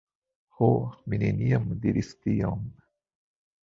Ho, 0.61 0.69
mi 1.13 1.21
neniam 1.25 1.71
diris 1.87 2.13
tion. 2.19 2.69